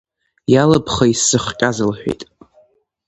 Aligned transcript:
Иалабхи 0.53 1.13
сзыхҟьаз 1.19 1.77
лҳәеит. 1.89 2.21